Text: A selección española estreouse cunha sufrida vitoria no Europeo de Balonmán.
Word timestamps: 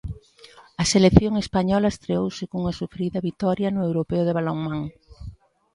A 0.81 0.83
selección 0.93 1.33
española 1.43 1.91
estreouse 1.93 2.49
cunha 2.51 2.77
sufrida 2.79 3.25
vitoria 3.27 3.69
no 3.75 3.81
Europeo 3.89 4.23
de 4.25 4.35
Balonmán. 4.37 4.81